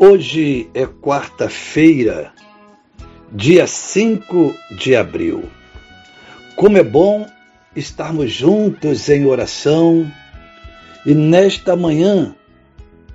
Hoje 0.00 0.70
é 0.74 0.86
quarta-feira, 0.86 2.32
dia 3.32 3.66
5 3.66 4.54
de 4.78 4.94
abril. 4.94 5.50
Como 6.54 6.78
é 6.78 6.84
bom 6.84 7.26
estarmos 7.74 8.30
juntos 8.30 9.08
em 9.08 9.26
oração 9.26 10.08
e 11.04 11.12
nesta 11.14 11.74
manhã 11.74 12.32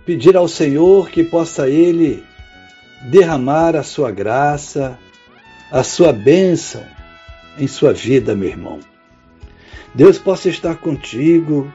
pedir 0.06 0.36
ao 0.36 0.50
Senhor 0.50 1.10
que 1.10 1.24
possa 1.24 1.70
Ele 1.70 2.22
derramar 3.04 3.78
a 3.78 3.84
sua 3.84 4.12
graça, 4.12 5.00
a 5.72 5.84
sua 5.84 6.12
bênção 6.12 6.84
em 7.58 7.66
sua 7.66 7.94
vida, 7.94 8.36
meu 8.36 8.50
irmão. 8.50 8.80
Deus 9.96 10.18
possa 10.18 10.50
estar 10.50 10.76
contigo, 10.76 11.72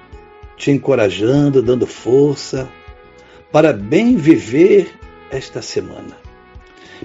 te 0.55 0.71
encorajando, 0.71 1.63
dando 1.63 1.87
força 1.87 2.69
para 3.51 3.73
bem 3.73 4.15
viver 4.15 4.98
esta 5.31 5.63
semana. 5.63 6.17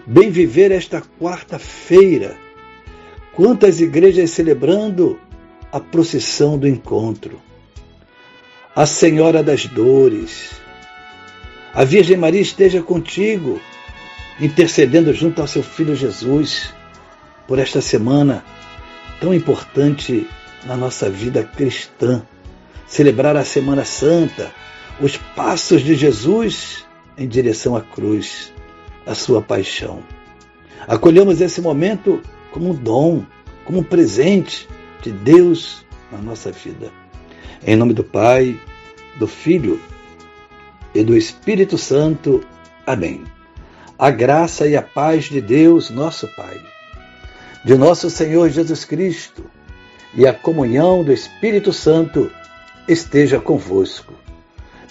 Bem 0.05 0.29
viver 0.29 0.71
esta 0.71 1.01
quarta-feira. 1.19 2.35
Quantas 3.33 3.79
igrejas 3.79 4.31
celebrando 4.31 5.19
a 5.71 5.79
procissão 5.79 6.57
do 6.57 6.67
encontro. 6.67 7.41
A 8.75 8.85
Senhora 8.85 9.43
das 9.43 9.65
Dores. 9.65 10.51
A 11.73 11.83
Virgem 11.83 12.17
Maria 12.17 12.41
esteja 12.41 12.81
contigo, 12.83 13.59
intercedendo 14.39 15.11
junto 15.13 15.41
ao 15.41 15.47
seu 15.47 15.63
filho 15.63 15.95
Jesus 15.95 16.71
por 17.47 17.57
esta 17.57 17.81
semana 17.81 18.45
tão 19.19 19.33
importante 19.33 20.27
na 20.65 20.77
nossa 20.77 21.09
vida 21.09 21.43
cristã. 21.43 22.23
Celebrar 22.85 23.35
a 23.35 23.43
Semana 23.43 23.83
Santa, 23.83 24.51
os 25.01 25.17
passos 25.17 25.81
de 25.81 25.95
Jesus 25.95 26.85
em 27.17 27.27
direção 27.27 27.75
à 27.75 27.81
cruz, 27.81 28.53
a 29.05 29.13
sua 29.13 29.41
paixão. 29.41 30.01
Acolhemos 30.87 31.41
esse 31.41 31.61
momento 31.61 32.21
como 32.51 32.71
um 32.71 32.73
dom, 32.73 33.25
como 33.65 33.79
um 33.79 33.83
presente 33.83 34.67
de 35.01 35.11
Deus 35.11 35.85
na 36.11 36.17
nossa 36.17 36.51
vida. 36.51 36.91
Em 37.65 37.75
nome 37.75 37.93
do 37.93 38.03
Pai, 38.03 38.59
do 39.17 39.27
Filho 39.27 39.79
e 40.93 41.03
do 41.03 41.15
Espírito 41.15 41.77
Santo. 41.77 42.43
Amém. 42.85 43.23
A 43.97 44.11
graça 44.11 44.67
e 44.67 44.75
a 44.75 44.81
paz 44.81 45.25
de 45.25 45.39
Deus, 45.39 45.89
nosso 45.89 46.27
Pai, 46.35 46.59
de 47.63 47.75
nosso 47.75 48.09
Senhor 48.09 48.49
Jesus 48.49 48.83
Cristo 48.83 49.43
e 50.15 50.27
a 50.27 50.33
comunhão 50.33 51.03
do 51.03 51.11
Espírito 51.11 51.71
Santo 51.71 52.31
esteja 52.87 53.39
convosco. 53.39 54.13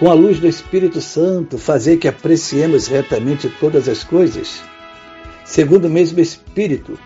com 0.00 0.10
a 0.10 0.14
luz 0.14 0.40
do 0.40 0.48
Espírito 0.48 0.98
Santo, 0.98 1.58
fazer 1.58 1.98
que 1.98 2.08
apreciemos 2.08 2.86
retamente 2.86 3.50
todas 3.60 3.86
as 3.86 4.02
coisas, 4.02 4.62
segundo 5.44 5.88
o 5.88 5.90
mesmo 5.90 6.20
Espírito, 6.20 6.98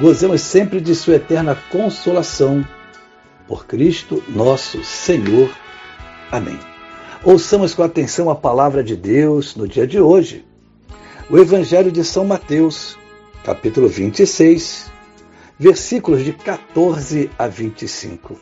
gozemos 0.00 0.40
sempre 0.40 0.80
de 0.80 0.96
Sua 0.96 1.14
eterna 1.14 1.56
consolação. 1.70 2.66
Por 3.46 3.66
Cristo 3.66 4.22
nosso 4.28 4.82
Senhor. 4.82 5.48
Amém. 6.30 6.58
Ouçamos 7.22 7.72
com 7.72 7.84
atenção 7.84 8.28
a 8.28 8.34
palavra 8.34 8.82
de 8.82 8.96
Deus 8.96 9.54
no 9.54 9.68
dia 9.68 9.86
de 9.86 10.00
hoje. 10.00 10.44
O 11.30 11.38
Evangelho 11.38 11.92
de 11.92 12.02
São 12.02 12.24
Mateus, 12.24 12.98
capítulo 13.44 13.86
26, 13.86 14.90
versículos 15.56 16.24
de 16.24 16.32
14 16.32 17.30
a 17.38 17.46
25. 17.46 18.40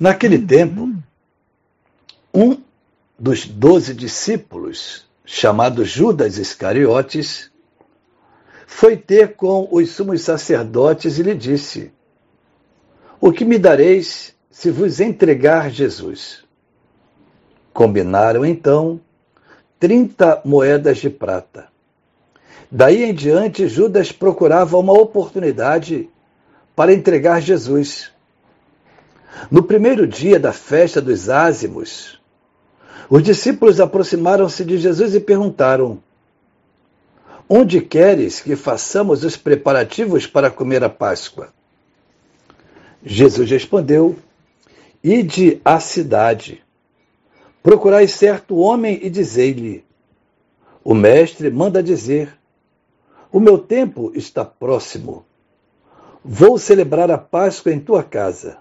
Naquele 0.00 0.38
tempo, 0.38 0.92
um 2.34 2.60
dos 3.16 3.46
doze 3.46 3.94
discípulos, 3.94 5.06
chamado 5.24 5.84
Judas 5.84 6.36
Iscariotes, 6.36 7.50
foi 8.66 8.96
ter 8.96 9.36
com 9.36 9.68
os 9.70 9.90
sumos 9.90 10.22
sacerdotes 10.22 11.18
e 11.18 11.22
lhe 11.22 11.34
disse: 11.34 11.92
O 13.20 13.30
que 13.30 13.44
me 13.44 13.56
dareis 13.56 14.34
se 14.50 14.70
vos 14.70 14.98
entregar 14.98 15.70
Jesus? 15.70 16.42
Combinaram 17.72 18.44
então 18.44 19.00
trinta 19.78 20.40
moedas 20.44 20.98
de 20.98 21.10
prata. 21.10 21.68
Daí 22.70 23.04
em 23.04 23.14
diante, 23.14 23.68
Judas 23.68 24.10
procurava 24.10 24.76
uma 24.76 24.92
oportunidade 24.92 26.08
para 26.74 26.92
entregar 26.92 27.40
Jesus. 27.40 28.10
No 29.50 29.62
primeiro 29.62 30.06
dia 30.06 30.40
da 30.40 30.52
festa 30.52 31.00
dos 31.00 31.28
ázimos, 31.28 32.20
os 33.08 33.22
discípulos 33.22 33.80
aproximaram-se 33.80 34.64
de 34.64 34.78
Jesus 34.78 35.14
e 35.14 35.20
perguntaram: 35.20 36.02
Onde 37.48 37.80
queres 37.80 38.40
que 38.40 38.56
façamos 38.56 39.24
os 39.24 39.36
preparativos 39.36 40.26
para 40.26 40.50
comer 40.50 40.82
a 40.82 40.88
Páscoa? 40.88 41.52
Jesus 43.04 43.50
respondeu: 43.50 44.16
Ide 45.02 45.60
à 45.64 45.78
cidade, 45.78 46.64
procurai 47.62 48.08
certo 48.08 48.56
homem 48.56 48.98
e 49.02 49.10
dizei-lhe: 49.10 49.84
O 50.82 50.94
mestre 50.94 51.50
manda 51.50 51.82
dizer: 51.82 52.34
O 53.30 53.38
meu 53.38 53.58
tempo 53.58 54.12
está 54.14 54.44
próximo. 54.44 55.26
Vou 56.24 56.56
celebrar 56.56 57.10
a 57.10 57.18
Páscoa 57.18 57.70
em 57.70 57.78
tua 57.78 58.02
casa, 58.02 58.56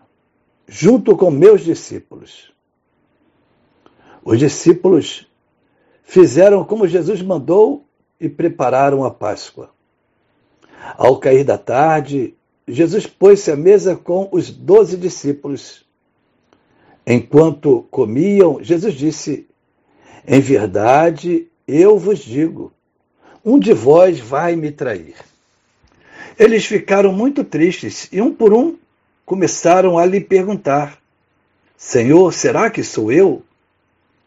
junto 0.67 1.15
com 1.15 1.31
meus 1.31 1.61
discípulos. 1.61 2.53
Os 4.25 4.39
discípulos 4.39 5.27
fizeram 6.03 6.63
como 6.63 6.87
Jesus 6.87 7.21
mandou 7.21 7.85
e 8.19 8.29
prepararam 8.29 9.03
a 9.03 9.11
Páscoa. 9.11 9.69
Ao 10.97 11.17
cair 11.17 11.43
da 11.43 11.57
tarde, 11.57 12.35
Jesus 12.67 13.05
pôs-se 13.05 13.51
à 13.51 13.55
mesa 13.55 13.95
com 13.95 14.29
os 14.31 14.49
doze 14.49 14.95
discípulos. 14.95 15.85
Enquanto 17.05 17.85
comiam, 17.91 18.63
Jesus 18.63 18.93
disse: 18.93 19.45
Em 20.25 20.39
verdade, 20.39 21.47
eu 21.67 21.97
vos 21.97 22.19
digo, 22.19 22.71
um 23.43 23.59
de 23.59 23.73
vós 23.73 24.19
vai 24.19 24.55
me 24.55 24.71
trair. 24.71 25.15
Eles 26.39 26.65
ficaram 26.65 27.11
muito 27.11 27.43
tristes 27.43 28.07
e, 28.11 28.21
um 28.21 28.33
por 28.33 28.53
um, 28.53 28.77
começaram 29.25 29.97
a 29.97 30.05
lhe 30.05 30.21
perguntar: 30.21 30.97
Senhor, 31.75 32.33
será 32.33 32.69
que 32.69 32.83
sou 32.83 33.11
eu? 33.11 33.43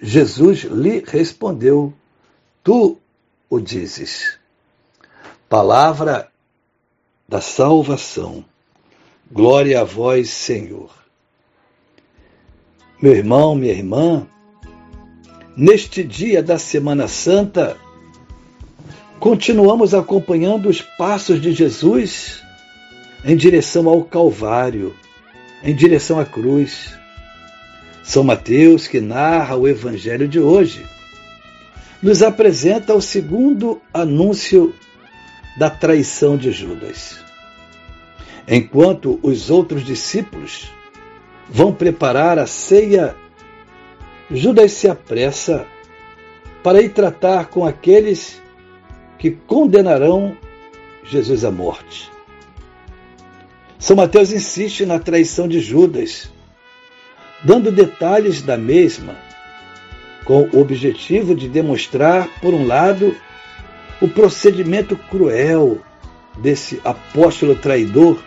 Jesus 0.00 0.64
lhe 0.64 1.04
respondeu: 1.06 1.92
Tu 2.64 2.96
o 3.48 3.60
dizes. 3.60 4.38
Palavra 5.48 6.30
da 7.28 7.40
salvação. 7.40 8.44
Glória 9.30 9.80
a 9.80 9.84
vós, 9.84 10.30
Senhor. 10.30 10.90
Meu 13.00 13.14
irmão, 13.14 13.54
minha 13.54 13.72
irmã, 13.72 14.26
neste 15.56 16.04
dia 16.04 16.42
da 16.42 16.58
Semana 16.58 17.08
Santa, 17.08 17.76
continuamos 19.18 19.94
acompanhando 19.94 20.68
os 20.68 20.82
passos 20.82 21.40
de 21.40 21.52
Jesus 21.52 22.42
em 23.24 23.36
direção 23.36 23.88
ao 23.88 24.04
Calvário, 24.04 24.94
em 25.62 25.74
direção 25.74 26.18
à 26.18 26.24
cruz. 26.24 26.99
São 28.10 28.24
Mateus, 28.24 28.88
que 28.88 29.00
narra 29.00 29.54
o 29.54 29.68
Evangelho 29.68 30.26
de 30.26 30.40
hoje, 30.40 30.84
nos 32.02 32.24
apresenta 32.24 32.92
o 32.92 33.00
segundo 33.00 33.80
anúncio 33.94 34.74
da 35.56 35.70
traição 35.70 36.36
de 36.36 36.50
Judas. 36.50 37.20
Enquanto 38.48 39.20
os 39.22 39.48
outros 39.48 39.84
discípulos 39.84 40.72
vão 41.48 41.72
preparar 41.72 42.36
a 42.36 42.48
ceia, 42.48 43.14
Judas 44.28 44.72
se 44.72 44.88
apressa 44.88 45.64
para 46.64 46.82
ir 46.82 46.88
tratar 46.88 47.46
com 47.46 47.64
aqueles 47.64 48.42
que 49.20 49.30
condenarão 49.30 50.36
Jesus 51.04 51.44
à 51.44 51.50
morte. 51.52 52.10
São 53.78 53.94
Mateus 53.94 54.32
insiste 54.32 54.84
na 54.84 54.98
traição 54.98 55.46
de 55.46 55.60
Judas, 55.60 56.28
dando 57.42 57.70
detalhes 57.70 58.42
da 58.42 58.56
mesma, 58.56 59.16
com 60.24 60.48
o 60.52 60.60
objetivo 60.60 61.34
de 61.34 61.48
demonstrar, 61.48 62.28
por 62.40 62.54
um 62.54 62.66
lado, 62.66 63.16
o 64.00 64.08
procedimento 64.08 64.96
cruel 64.96 65.80
desse 66.38 66.80
apóstolo 66.84 67.54
traidor 67.54 68.22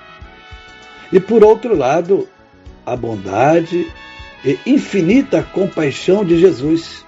e, 1.12 1.20
por 1.20 1.44
outro 1.44 1.76
lado, 1.76 2.28
a 2.86 2.96
bondade 2.96 3.92
e 4.44 4.60
infinita 4.66 5.42
compaixão 5.42 6.26
de 6.26 6.38
Jesus, 6.38 7.06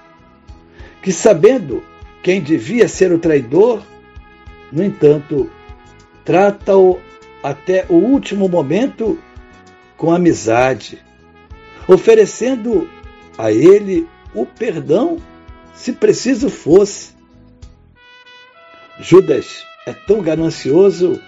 que, 1.02 1.12
sabendo 1.12 1.82
quem 2.22 2.40
devia 2.40 2.88
ser 2.88 3.12
o 3.12 3.18
traidor, 3.18 3.82
no 4.72 4.82
entanto, 4.82 5.50
trata-o 6.24 6.98
até 7.42 7.84
o 7.88 7.94
último 7.94 8.48
momento 8.48 9.18
com 9.96 10.12
amizade, 10.12 11.05
oferecendo 11.88 12.88
a 13.36 13.52
ele 13.52 14.08
o 14.34 14.44
perdão, 14.44 15.18
se 15.74 15.92
preciso 15.92 16.48
fosse. 16.48 17.14
Judas 19.00 19.64
é 19.86 19.92
tão 19.92 20.20
ganancioso 20.20 21.20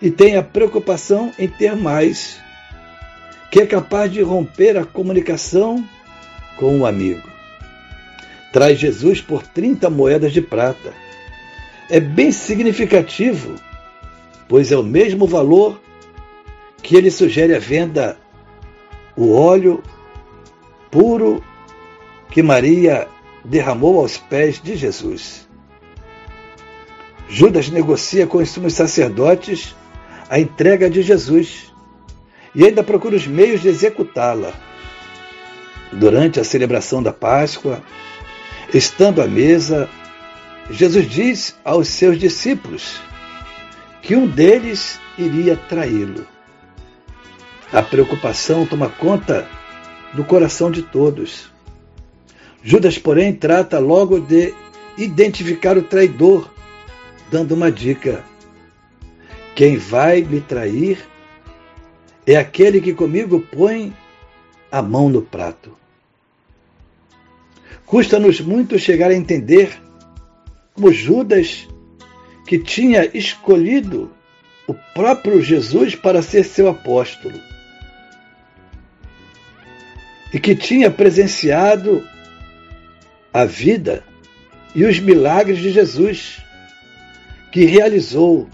e 0.00 0.10
tem 0.10 0.36
a 0.36 0.42
preocupação 0.42 1.32
em 1.38 1.48
ter 1.48 1.74
mais, 1.76 2.38
que 3.50 3.60
é 3.60 3.66
capaz 3.66 4.12
de 4.12 4.22
romper 4.22 4.76
a 4.76 4.84
comunicação 4.84 5.84
com 6.56 6.80
o 6.80 6.86
amigo. 6.86 7.28
Traz 8.52 8.78
Jesus 8.78 9.20
por 9.20 9.46
30 9.46 9.90
moedas 9.90 10.32
de 10.32 10.40
prata. 10.40 10.92
É 11.88 12.00
bem 12.00 12.30
significativo 12.30 13.56
pois 14.50 14.72
é 14.72 14.76
o 14.76 14.82
mesmo 14.82 15.28
valor 15.28 15.80
que 16.82 16.96
ele 16.96 17.08
sugere 17.08 17.54
a 17.54 17.60
venda 17.60 18.18
o 19.20 19.34
óleo 19.34 19.82
puro 20.90 21.44
que 22.30 22.42
Maria 22.42 23.06
derramou 23.44 24.00
aos 24.00 24.16
pés 24.16 24.58
de 24.62 24.74
Jesus. 24.74 25.46
Judas 27.28 27.68
negocia 27.68 28.26
com 28.26 28.38
os 28.38 28.48
sumos 28.48 28.72
sacerdotes 28.72 29.76
a 30.30 30.40
entrega 30.40 30.88
de 30.88 31.02
Jesus 31.02 31.70
e 32.54 32.64
ainda 32.64 32.82
procura 32.82 33.14
os 33.14 33.26
meios 33.26 33.60
de 33.60 33.68
executá-la. 33.68 34.54
Durante 35.92 36.40
a 36.40 36.44
celebração 36.44 37.02
da 37.02 37.12
Páscoa, 37.12 37.82
estando 38.72 39.20
à 39.20 39.26
mesa, 39.26 39.86
Jesus 40.70 41.06
diz 41.06 41.58
aos 41.62 41.88
seus 41.88 42.18
discípulos 42.18 42.98
que 44.00 44.16
um 44.16 44.26
deles 44.26 44.98
iria 45.18 45.58
traí-lo. 45.58 46.39
A 47.72 47.82
preocupação 47.82 48.66
toma 48.66 48.88
conta 48.88 49.48
do 50.12 50.24
coração 50.24 50.72
de 50.72 50.82
todos. 50.82 51.52
Judas, 52.64 52.98
porém, 52.98 53.32
trata 53.32 53.78
logo 53.78 54.18
de 54.18 54.52
identificar 54.98 55.78
o 55.78 55.82
traidor, 55.84 56.50
dando 57.30 57.54
uma 57.54 57.70
dica: 57.70 58.24
quem 59.54 59.76
vai 59.76 60.20
me 60.20 60.40
trair 60.40 60.98
é 62.26 62.34
aquele 62.34 62.80
que 62.80 62.92
comigo 62.92 63.38
põe 63.38 63.94
a 64.70 64.82
mão 64.82 65.08
no 65.08 65.22
prato. 65.22 65.78
Custa-nos 67.86 68.40
muito 68.40 68.80
chegar 68.80 69.12
a 69.12 69.16
entender 69.16 69.80
como 70.74 70.92
Judas 70.92 71.68
que 72.48 72.58
tinha 72.58 73.08
escolhido 73.16 74.10
o 74.66 74.74
próprio 74.92 75.40
Jesus 75.40 75.94
para 75.94 76.20
ser 76.20 76.42
seu 76.42 76.68
apóstolo 76.68 77.38
e 80.32 80.38
que 80.38 80.54
tinha 80.54 80.90
presenciado 80.90 82.06
a 83.32 83.44
vida 83.44 84.04
e 84.74 84.84
os 84.84 84.98
milagres 85.00 85.58
de 85.58 85.70
Jesus 85.70 86.42
que 87.50 87.64
realizou. 87.64 88.48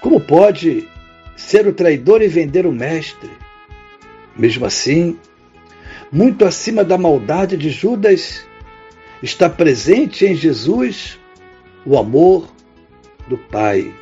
Como 0.00 0.20
pode 0.20 0.88
ser 1.36 1.66
o 1.66 1.72
traidor 1.72 2.22
e 2.22 2.28
vender 2.28 2.66
o 2.66 2.72
mestre? 2.72 3.30
Mesmo 4.36 4.66
assim, 4.66 5.18
muito 6.10 6.44
acima 6.44 6.84
da 6.84 6.98
maldade 6.98 7.56
de 7.56 7.70
Judas, 7.70 8.44
está 9.22 9.48
presente 9.48 10.26
em 10.26 10.34
Jesus 10.34 11.18
o 11.84 11.96
amor 11.96 12.48
do 13.28 13.38
Pai, 13.38 13.92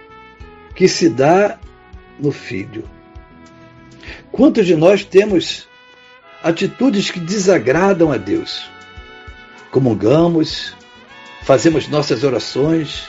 que 0.75 0.89
se 0.89 1.09
dá 1.09 1.59
no 2.19 2.33
Filho. 2.33 2.85
Quantos 4.35 4.67
de 4.67 4.75
nós 4.75 5.05
temos 5.05 5.69
atitudes 6.43 7.09
que 7.09 7.21
desagradam 7.21 8.11
a 8.11 8.17
Deus? 8.17 8.69
Comungamos, 9.71 10.75
fazemos 11.45 11.87
nossas 11.87 12.25
orações, 12.25 13.05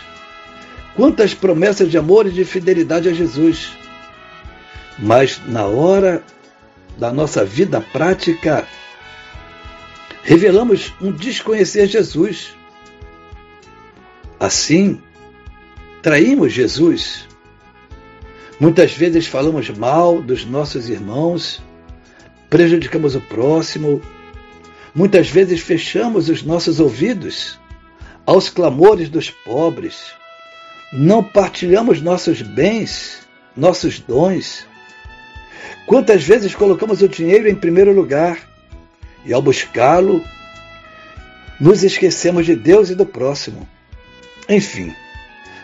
quantas 0.95 1.33
promessas 1.33 1.89
de 1.89 1.97
amor 1.97 2.27
e 2.27 2.31
de 2.31 2.45
fidelidade 2.45 3.09
a 3.09 3.11
Jesus. 3.11 3.75
Mas 4.99 5.41
na 5.47 5.65
hora 5.65 6.23
da 6.95 7.11
nossa 7.11 7.43
vida 7.43 7.81
prática, 7.81 8.67
revelamos 10.21 10.93
um 11.01 11.11
desconhecer 11.11 11.87
Jesus. 11.87 12.55
Assim, 14.39 15.01
traímos 16.03 16.53
Jesus. 16.53 17.24
Muitas 18.59 18.93
vezes 18.93 19.27
falamos 19.27 19.69
mal 19.69 20.21
dos 20.21 20.45
nossos 20.45 20.87
irmãos, 20.87 21.61
prejudicamos 22.49 23.13
o 23.13 23.19
próximo, 23.19 24.01
muitas 24.93 25.29
vezes 25.29 25.59
fechamos 25.59 26.29
os 26.29 26.41
nossos 26.41 26.79
ouvidos 26.79 27.59
aos 28.25 28.49
clamores 28.49 29.09
dos 29.09 29.29
pobres, 29.29 30.13
não 30.93 31.21
partilhamos 31.21 32.01
nossos 32.01 32.41
bens, 32.41 33.27
nossos 33.57 33.99
dons. 33.99 34.65
Quantas 35.85 36.23
vezes 36.23 36.55
colocamos 36.55 37.01
o 37.01 37.09
dinheiro 37.09 37.49
em 37.49 37.55
primeiro 37.55 37.91
lugar 37.91 38.39
e 39.25 39.33
ao 39.33 39.41
buscá-lo, 39.41 40.23
nos 41.59 41.83
esquecemos 41.83 42.45
de 42.45 42.55
Deus 42.55 42.89
e 42.89 42.95
do 42.95 43.05
próximo. 43.05 43.67
Enfim, 44.47 44.95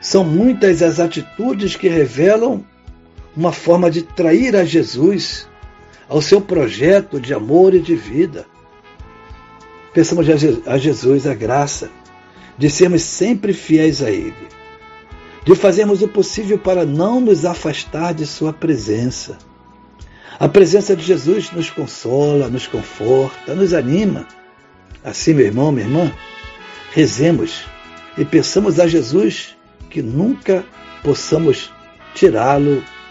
são 0.01 0.25
muitas 0.25 0.81
as 0.81 0.99
atitudes 0.99 1.77
que 1.77 1.87
revelam 1.87 2.65
uma 3.35 3.51
forma 3.51 3.89
de 3.89 4.01
trair 4.01 4.55
a 4.55 4.65
Jesus, 4.65 5.47
ao 6.09 6.21
seu 6.21 6.41
projeto 6.41 7.19
de 7.19 7.33
amor 7.33 7.73
e 7.73 7.79
de 7.79 7.95
vida. 7.95 8.45
Peçamos 9.93 10.27
a 10.65 10.77
Jesus 10.77 11.27
a 11.27 11.33
graça 11.33 11.89
de 12.57 12.69
sermos 12.69 13.01
sempre 13.01 13.53
fiéis 13.53 14.01
a 14.01 14.09
Ele, 14.09 14.33
de 15.45 15.55
fazermos 15.55 16.01
o 16.01 16.07
possível 16.07 16.57
para 16.57 16.85
não 16.85 17.19
nos 17.19 17.45
afastar 17.45 18.13
de 18.13 18.25
Sua 18.25 18.53
presença 18.53 19.37
a 20.41 20.49
presença 20.49 20.95
de 20.95 21.03
Jesus 21.03 21.51
nos 21.51 21.69
consola, 21.69 22.49
nos 22.49 22.65
conforta, 22.65 23.53
nos 23.53 23.75
anima. 23.75 24.27
Assim, 25.03 25.35
meu 25.35 25.45
irmão, 25.45 25.71
minha 25.71 25.85
irmã, 25.85 26.11
rezemos 26.91 27.63
e 28.17 28.25
peçamos 28.25 28.79
a 28.79 28.87
Jesus 28.87 29.55
que 29.87 30.01
nunca 30.01 30.65
possamos 31.03 31.71
tirá-lo 32.15 32.83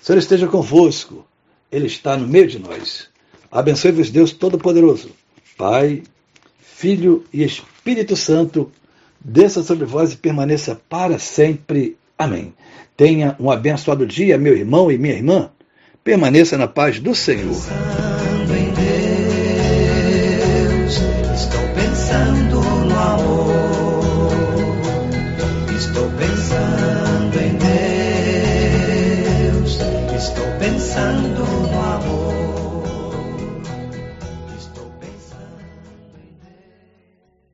Senhor 0.00 0.18
esteja 0.18 0.46
convosco, 0.46 1.26
Ele 1.70 1.86
está 1.86 2.16
no 2.16 2.26
meio 2.26 2.46
de 2.46 2.58
nós. 2.58 3.08
Abençoe-vos, 3.50 4.10
Deus 4.10 4.32
Todo-Poderoso, 4.32 5.10
Pai, 5.56 6.02
Filho 6.60 7.24
e 7.32 7.42
Espírito 7.42 8.14
Santo, 8.16 8.70
desça 9.18 9.62
sobre 9.62 9.86
vós 9.86 10.12
e 10.12 10.16
permaneça 10.16 10.80
para 10.88 11.18
sempre. 11.18 11.96
Amém. 12.18 12.52
Tenha 12.96 13.36
um 13.40 13.50
abençoado 13.50 14.06
dia, 14.06 14.38
meu 14.38 14.56
irmão 14.56 14.90
e 14.90 14.98
minha 14.98 15.14
irmã. 15.14 15.50
Permaneça 16.04 16.56
na 16.56 16.68
paz 16.68 17.00
do 17.00 17.14
Senhor. 17.14 17.56